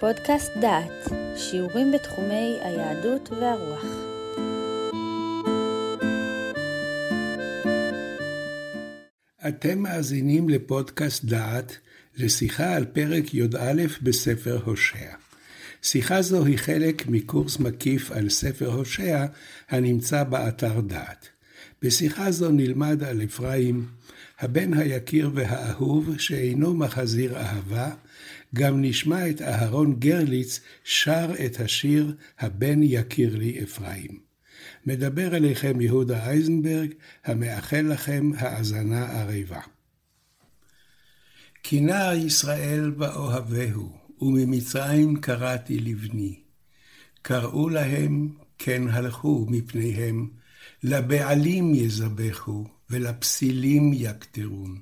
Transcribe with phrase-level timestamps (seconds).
[0.00, 3.84] פודקאסט דעת, שיעורים בתחומי היהדות והרוח.
[9.48, 11.76] אתם מאזינים לפודקאסט דעת,
[12.16, 15.14] לשיחה על פרק י"א בספר הושע.
[15.82, 19.26] שיחה זו היא חלק מקורס מקיף על ספר הושע
[19.68, 21.28] הנמצא באתר דעת.
[21.82, 23.86] בשיחה זו נלמד על אפרים,
[24.38, 27.94] הבן היקיר והאהוב שאינו מחזיר אהבה,
[28.54, 34.26] גם נשמע את אהרון גרליץ שר את השיר "הבן יכיר לי אפרים".
[34.86, 36.94] מדבר אליכם יהודה אייזנברג,
[37.24, 39.60] המאחל לכם האזנה ערבה.
[41.62, 41.80] כי
[42.14, 46.40] ישראל באוהבהו, וממצרים קראתי לבני.
[47.22, 48.28] קראו להם,
[48.58, 50.28] כן הלכו מפניהם,
[50.82, 54.80] לבעלים יזבחו, ולפסילים יקטרון.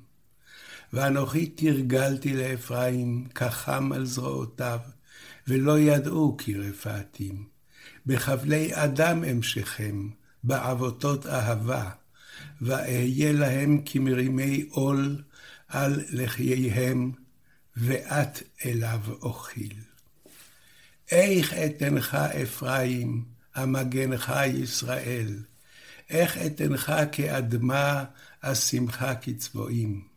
[0.93, 4.79] ואנוכי תרגלתי לאפרים, כחם על זרועותיו,
[5.47, 7.43] ולא ידעו כי רפאתים.
[8.05, 10.09] בחבלי אדם המשכם,
[10.43, 11.89] בעבותות אהבה,
[12.61, 15.23] ואהיה להם כמרימי עול
[15.67, 17.11] על לחייהם,
[17.77, 19.73] ואת אליו אוכיל.
[21.11, 23.25] איך אתנך אפרים,
[23.55, 25.39] המגנך ישראל,
[26.09, 28.03] איך אתנך כאדמה,
[28.41, 30.07] אשימך כצבועים.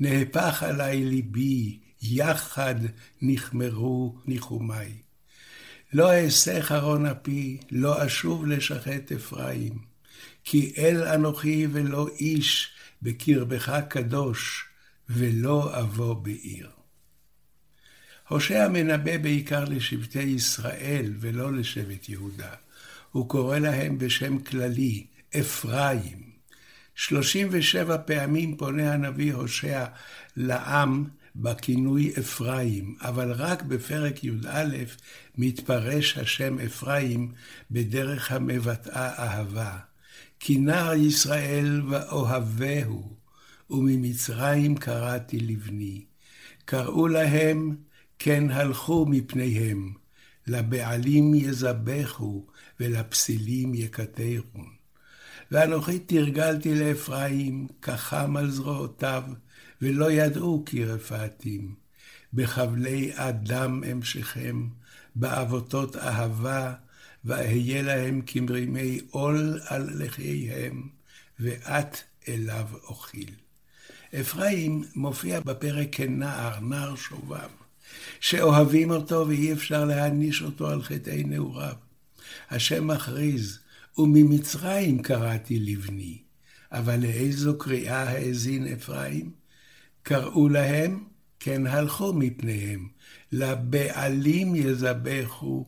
[0.00, 2.74] נהפך עלי ליבי, יחד
[3.22, 5.02] נכמרו ניחומי.
[5.92, 9.78] לא אעשה חרון אפי, לא אשוב לשחט אפרים.
[10.44, 12.70] כי אל אנוכי ולא איש,
[13.02, 14.64] בקרבך קדוש,
[15.08, 16.70] ולא אבוא בעיר.
[18.28, 22.54] הושע מנבא בעיקר לשבטי ישראל ולא לשבט יהודה.
[23.12, 25.06] הוא קורא להם בשם כללי,
[25.40, 26.30] אפרים.
[26.94, 29.84] 37 פעמים פונה הנביא הושע
[30.36, 31.04] לעם
[31.36, 34.64] בכינוי אפרים, אבל רק בפרק י"א
[35.38, 37.32] מתפרש השם אפרים
[37.70, 39.78] בדרך המבטאה אהבה.
[40.40, 43.16] כי נער ישראל ואוהבהו,
[43.70, 46.04] וממצרים קראתי לבני.
[46.64, 47.76] קראו להם,
[48.18, 49.92] כן הלכו מפניהם,
[50.46, 52.46] לבעלים יזבחו,
[52.80, 54.80] ולפסילים יקטרון.
[55.50, 59.22] ואנוכי תרגלתי לאפרים, כחם על זרועותיו,
[59.82, 61.74] ולא ידעו כי רפאתים.
[62.34, 64.68] בחבלי אדם המשכם,
[65.14, 66.74] בעבותות אהבה,
[67.24, 70.88] ואהיה להם כמרימי עול על לחייהם,
[71.40, 71.96] ואת
[72.28, 73.30] אליו אוכיל.
[74.20, 77.48] אפרים מופיע בפרק כנער, נער שובב,
[78.20, 81.89] שאוהבים אותו ואי אפשר להעניש אותו על חטאי נעוריו.
[82.50, 83.58] השם מכריז,
[83.98, 86.18] וממצרים קראתי לבני.
[86.72, 89.30] אבל לאיזו קריאה האזין אפרים?
[90.02, 91.04] קראו להם,
[91.40, 92.88] כן הלכו מפניהם,
[93.32, 95.66] לבעלים יזבחו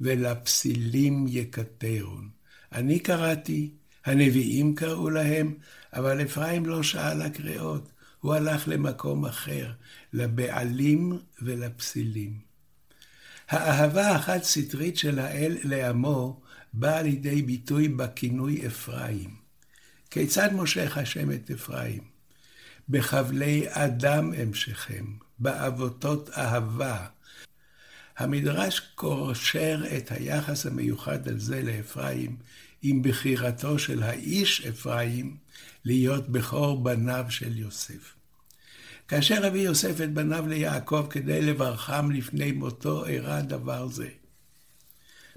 [0.00, 2.28] ולפסילים יקטרון.
[2.72, 3.70] אני קראתי,
[4.04, 5.54] הנביאים קראו להם,
[5.92, 9.72] אבל אפרים לא שאל הקריאות, הוא הלך למקום אחר,
[10.12, 12.43] לבעלים ולפסילים.
[13.48, 16.40] האהבה החד-סטרית של האל לעמו
[16.72, 19.30] באה לידי ביטוי בכינוי אפרים.
[20.10, 22.02] כיצד מושך השם את אפרים?
[22.88, 25.04] בחבלי אדם המשכם,
[25.38, 27.06] בעבותות אהבה.
[28.18, 32.36] המדרש קושר את היחס המיוחד הזה לאפרים
[32.82, 35.36] עם בחירתו של האיש אפרים
[35.84, 38.14] להיות בכור בניו של יוסף.
[39.08, 44.08] כאשר הביא יוסף את בניו ליעקב כדי לברכם לפני מותו, אירע דבר זה.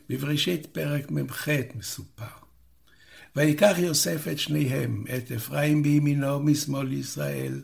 [0.09, 2.25] בבראשית פרק מ"ח מסופר.
[3.35, 7.61] ויקח יוסף את שניהם, את אפרים בימינו משמאל ישראל,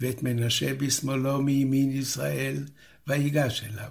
[0.00, 2.64] ואת מנשה בשמאלו מימין ישראל,
[3.06, 3.90] ויגש אליו.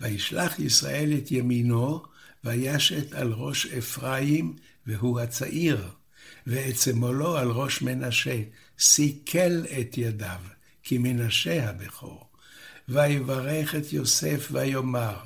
[0.00, 2.02] וישלח ישראל את ימינו,
[2.44, 4.56] וישת על ראש אפרים,
[4.86, 5.88] והוא הצעיר,
[6.46, 8.42] ואת שמאלו על ראש מנשה,
[8.78, 10.40] סיכל את ידיו,
[10.88, 12.26] כי מנשה הבכור.
[12.88, 15.16] ויברך את יוסף ויאמר,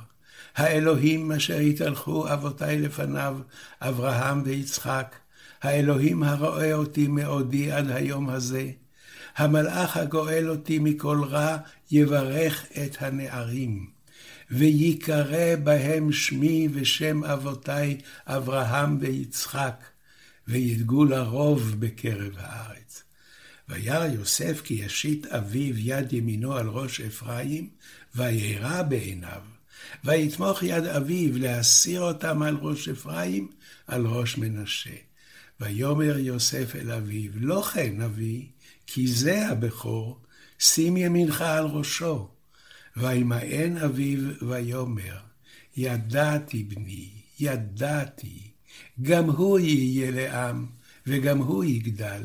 [0.56, 3.38] האלוהים אשר התהלכו אבותיי לפניו,
[3.81, 5.17] אברהם ויצחק,
[5.62, 8.70] האלוהים הרואה אותי מעודי עד היום הזה,
[9.37, 11.56] המלאך הגואל אותי מכל רע,
[11.91, 13.91] יברך את הנערים.
[14.50, 19.85] ויקרא בהם שמי ושם אבותיי אברהם ויצחק,
[20.49, 23.03] וידגו לרוב בקרב הארץ.
[23.72, 27.69] וירא יוסף כי ישית אביו יד ימינו על ראש אפרים,
[28.14, 29.40] וירא בעיניו.
[30.04, 33.48] ויתמוך יד אביו להסיר אותם על ראש אפרים,
[33.86, 34.96] על ראש מנשה.
[35.60, 38.46] ויאמר יוסף אל אביו, לא כן אבי,
[38.86, 40.20] כי זה הבכור,
[40.58, 42.28] שים ימינך על ראשו.
[42.96, 45.16] וימאן אביו ויאמר,
[45.76, 47.08] ידעתי בני,
[47.40, 48.40] ידעתי,
[49.02, 50.66] גם הוא יהיה לעם,
[51.06, 52.22] וגם הוא יגדל,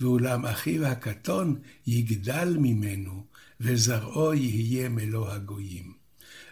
[0.00, 3.24] ואולם אחיו הקטון יגדל ממנו,
[3.60, 5.92] וזרעו יהיה מלוא הגויים.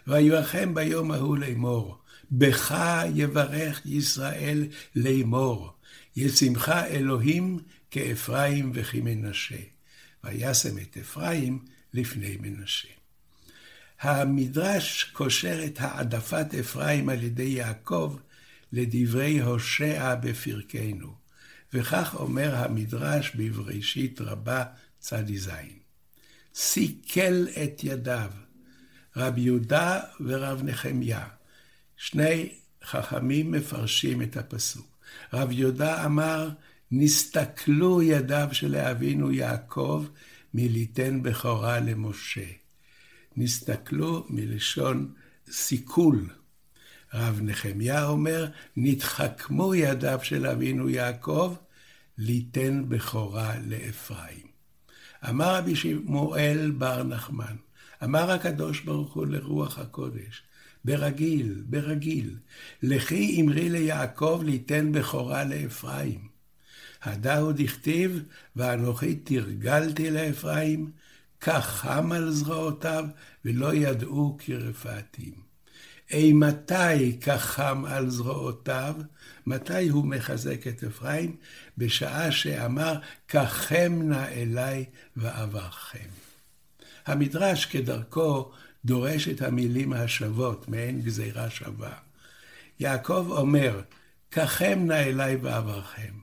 [0.07, 1.97] וירחם ביום ההוא לאמור,
[2.31, 2.75] בך
[3.15, 5.73] יברך ישראל לאמור,
[6.15, 7.59] ישמך אלוהים
[7.91, 9.73] כאפרים וכמנשה.
[10.23, 11.59] וישם את אפרים
[11.93, 12.87] לפני מנשה.
[14.01, 18.17] המדרש קושר את העדפת אפרים על ידי יעקב
[18.71, 21.13] לדברי הושע בפרקנו,
[21.73, 24.63] וכך אומר המדרש בבראשית רבה
[24.99, 25.49] צ"ז:
[26.55, 28.31] סיכל את ידיו,
[29.17, 31.27] רב יהודה ורב נחמיה,
[31.97, 32.49] שני
[32.83, 34.97] חכמים מפרשים את הפסוק.
[35.33, 36.49] רב יהודה אמר,
[36.91, 40.05] נסתכלו ידיו של אבינו יעקב
[40.53, 42.45] מליתן בכורה למשה.
[43.37, 45.13] נסתכלו מלשון
[45.51, 46.29] סיכול.
[47.13, 48.47] רב נחמיה אומר,
[48.77, 51.55] נתחכמו ידיו של אבינו יעקב,
[52.17, 54.47] ליתן בכורה לאפרים.
[55.29, 57.55] אמר רבי שמואל בר נחמן,
[58.03, 60.43] אמר הקדוש ברוך הוא לרוח הקודש,
[60.85, 62.37] ברגיל, ברגיל,
[62.83, 66.27] לכי אמרי ליעקב ליתן בכורה לאפרים.
[67.03, 68.23] הדאו דכתיב,
[68.55, 70.91] ואנוכי תרגלתי לאפרים,
[71.41, 73.05] כך חם על זרועותיו,
[73.45, 75.42] ולא ידעו כי רפאתים.
[76.13, 78.95] אימתי כך חם על זרועותיו?
[79.45, 81.35] מתי הוא מחזק את אפרים?
[81.77, 82.95] בשעה שאמר,
[83.27, 84.85] ככם נא אליי
[85.17, 86.09] ואברכם.
[87.05, 88.51] המדרש כדרכו
[88.85, 91.93] דורש את המילים השוות, מעין גזירה שווה.
[92.79, 93.81] יעקב אומר,
[94.31, 96.13] ככם נא אליי ואברכם.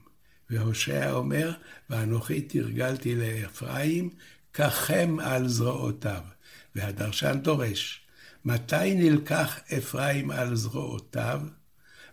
[0.49, 1.51] והושע אומר,
[1.89, 4.09] ואנוכי תרגלתי לאפרים,
[4.53, 6.21] ככם על זרועותיו.
[6.75, 8.00] והדרשן דורש,
[8.45, 11.41] מתי נלקח אפרים על זרועותיו?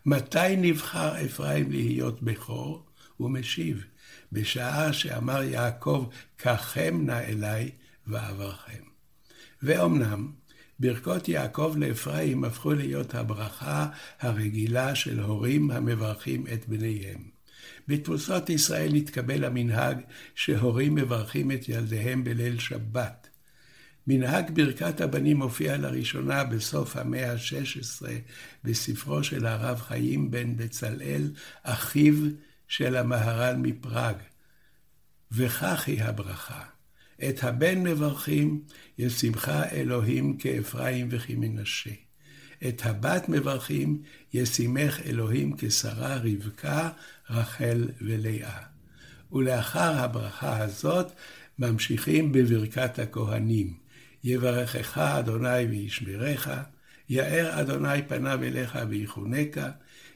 [0.07, 2.87] מתי נבחר אפרים להיות בכור?
[3.17, 3.85] הוא משיב,
[4.33, 6.07] בשעה שאמר יעקב,
[6.39, 7.71] ככם נא אליי
[8.07, 8.83] ואברכם.
[9.63, 10.33] ואומנם,
[10.81, 13.87] ברכות יעקב לאפרים הפכו להיות הברכה
[14.21, 17.39] הרגילה של הורים המברכים את בניהם.
[17.89, 20.01] בתפוסות ישראל התקבל המנהג
[20.35, 23.28] שהורים מברכים את ילדיהם בליל שבת.
[24.11, 28.07] מנהג ברכת הבנים מופיע לראשונה בסוף המאה ה-16
[28.65, 31.31] בספרו של הרב חיים בן בצלאל,
[31.63, 32.15] אחיו
[32.69, 34.17] של המהר"ל מפראג.
[35.33, 36.63] וכך היא הברכה:
[37.29, 38.63] את הבן מברכים,
[38.99, 41.91] ישמחה אלוהים כאפרים וכמנשה.
[42.69, 44.03] את הבת מברכים,
[44.33, 46.91] ישימך אלוהים כשרה רבקה,
[47.31, 48.63] רחל ולאה.
[49.33, 51.13] ולאחר הברכה הזאת,
[51.59, 53.88] ממשיכים בברכת הכהנים.
[54.29, 56.51] יברכך אדוני וישמרך,
[57.09, 59.71] יאר אדוני פניו אליך ויחונקה,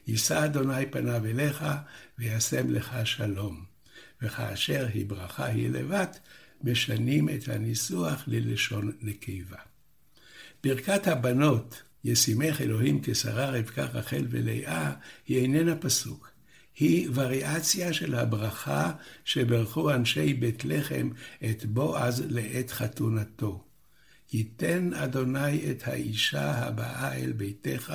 [0.07, 1.65] יישא אדוני פניו אליך
[2.19, 3.65] וישם לך שלום.
[4.23, 6.07] וכאשר היא ברכה היא לבד,
[6.63, 9.59] משנים את הניסוח ללשון נקבה.
[10.65, 14.93] ברכת הבנות, ישימך אלוהים כשרה רבקה רחל ולאה,
[15.29, 16.31] היא איננה פסוק.
[16.77, 18.93] היא וריאציה של הברכה
[19.25, 21.11] שברכו אנשי בית לחם
[21.45, 23.72] את בועז לעת חתונתו.
[24.33, 27.95] ייתן אדוני את האישה הבאה אל ביתך,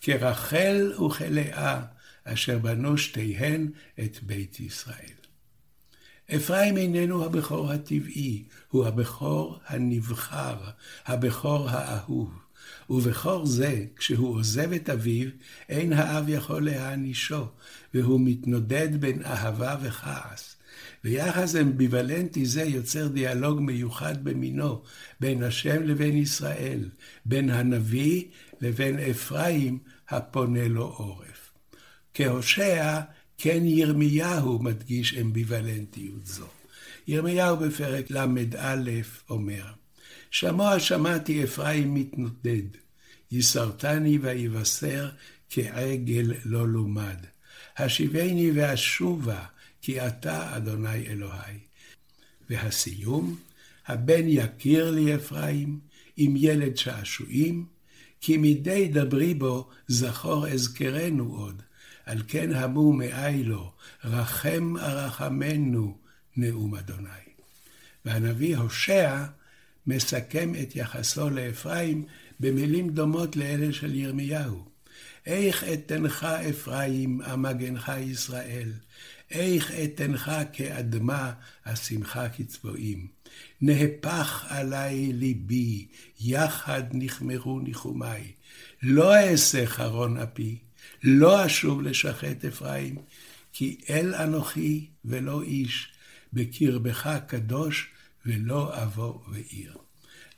[0.00, 1.82] כרחל וכלאה,
[2.24, 5.14] אשר בנו שתיהן את בית ישראל.
[6.34, 10.56] אפרים איננו הבכור הטבעי, הוא הבכור הנבחר,
[11.06, 12.30] הבכור האהוב.
[12.90, 15.28] ובכור זה, כשהוא עוזב את אביו,
[15.68, 17.46] אין האב יכול להענישו,
[17.94, 20.56] והוא מתנודד בין אהבה וכעס.
[21.04, 24.82] ויחס אמביוולנטי זה יוצר דיאלוג מיוחד במינו,
[25.20, 26.88] בין השם לבין ישראל,
[27.24, 28.24] בין הנביא
[28.60, 31.52] לבין אפרים הפונה לו עורף.
[32.14, 33.00] כהושע,
[33.38, 36.46] כן ירמיהו מדגיש אמביוולנטיות זו.
[37.06, 38.76] ירמיהו בפרק ל"א
[39.30, 39.64] אומר,
[40.30, 42.68] שמוע שמעתי אפרים מתנודד,
[43.32, 45.10] יסרתני ויבשר
[45.50, 47.16] כעגל לא לומד.
[47.76, 49.44] השיבני ואשובה,
[49.84, 51.58] כי אתה אדוני אלוהי.
[52.50, 53.36] והסיום,
[53.86, 55.80] הבן יכיר לי אפרים,
[56.16, 57.66] עם ילד שעשועים,
[58.20, 61.62] כי מדי דברי בו זכור אזכרנו עוד,
[62.06, 63.72] על כן המו מאי לו,
[64.04, 65.98] רחם ארחמנו,
[66.36, 67.24] נאום אדוני.
[68.04, 69.24] והנביא הושע
[69.86, 72.06] מסכם את יחסו לאפרים
[72.40, 74.64] במילים דומות לאלה של ירמיהו.
[75.26, 78.72] איך אתנך אפרים, אמגנך ישראל,
[79.30, 81.32] איך אתנך כאדמה,
[81.64, 83.06] אשימך כצבועים.
[83.60, 85.86] נהפך עלי ליבי,
[86.20, 88.32] יחד נחמרו ניחומי.
[88.82, 90.58] לא אעשה חרון אפי,
[91.02, 92.96] לא אשוב לשחט אפרים,
[93.52, 95.92] כי אל אנוכי ולא איש,
[96.32, 97.90] בקרבך קדוש
[98.26, 99.76] ולא אבוא ועיר.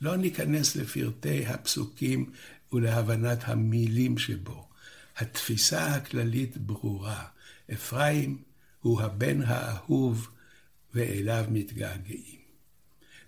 [0.01, 2.31] לא ניכנס לפרטי הפסוקים
[2.73, 4.69] ולהבנת המילים שבו.
[5.17, 7.25] התפיסה הכללית ברורה.
[7.73, 8.39] אפרים
[8.87, 10.29] הוא הבן האהוב
[10.95, 12.41] ואליו מתגעגעים.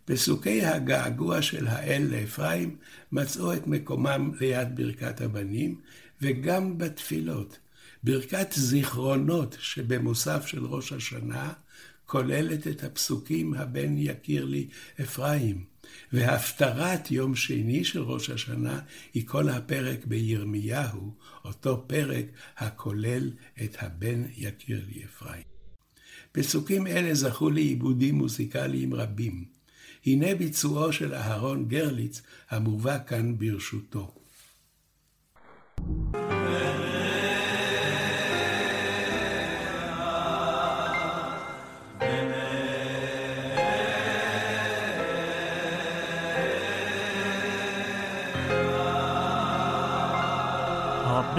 [0.05, 2.77] פסוקי הגעגוע של האל לאפרים
[3.13, 5.81] מצאו את מקומם ליד ברכת הבנים,
[6.23, 7.59] וגם בתפילות.
[8.03, 11.53] ברכת זיכרונות שבמוסף של ראש השנה
[12.07, 14.69] כוללת את הפסוקים הבן יכיר לי
[15.01, 15.65] אפרים,
[16.13, 18.81] והפטרת יום שני של ראש השנה
[19.15, 21.15] היא כל הפרק בירמיהו,
[21.45, 22.27] אותו פרק
[22.57, 23.31] הכולל
[23.65, 25.43] את הבן יכיר לי אפרים.
[26.33, 29.45] פסוקים אלה זכו לעיבודים מוזיקליים רבים.
[30.07, 34.15] הנה ביצועו של אהרון גרליץ המובא כאן ברשותו.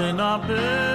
[0.09, 0.88] בן הבן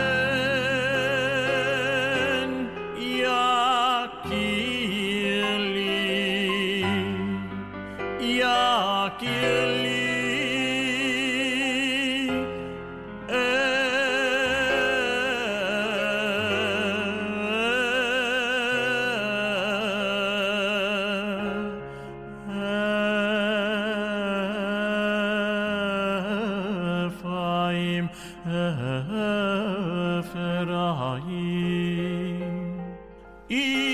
[33.46, 33.93] אפרים.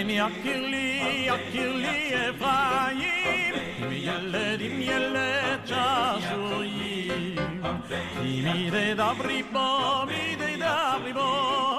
[0.00, 7.34] הבן יקיר לי, יקיר לי אפרים, עם ילד עם ילד שעשועים,
[8.22, 11.78] כי מי תדברי בו, מי תדברי בו,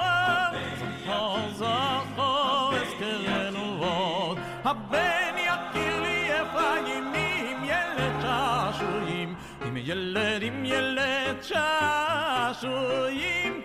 [1.04, 9.36] זכור זכור אזכרנו עוד, הבן יקיר לי אפרים, עם ילד שעשועים,
[9.66, 13.61] עם ילד עם ילד שעשועים,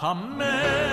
[0.04, 0.91] ארחמנו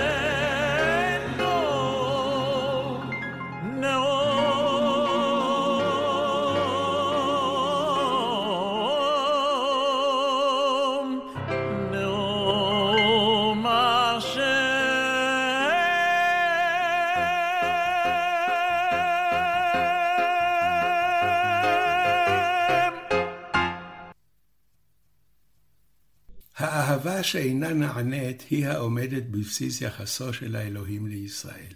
[27.00, 31.72] האהבה שאינה נענית היא העומדת בבסיס יחסו של האלוהים לישראל.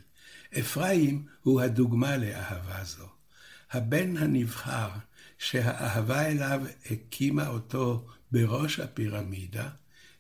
[0.59, 3.09] אפרים הוא הדוגמה לאהבה זו.
[3.71, 4.89] הבן הנבחר
[5.39, 9.69] שהאהבה אליו הקימה אותו בראש הפירמידה,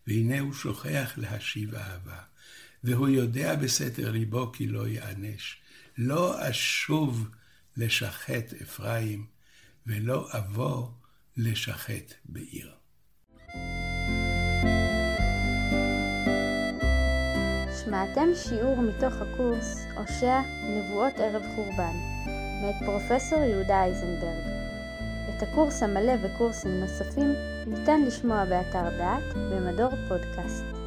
[0.06, 2.18] והנה הוא שוכח להשיב אהבה.
[2.84, 5.56] והוא יודע בסתר ליבו כי לא ייענש.
[5.99, 7.28] לא אשוב
[7.76, 9.26] לשחט אפרים,
[9.87, 10.88] ולא אבוא
[11.37, 12.75] לשחט בעיר.
[17.84, 21.96] שמעתם שיעור מתוך הקורס הושע נבואות ערב חורבן
[22.62, 24.44] מאת פרופסור יהודה אייזנברג.
[25.28, 27.34] את הקורס המלא וקורסים נוספים
[27.66, 30.83] ניתן לשמוע באתר דעת במדור פודקאסט.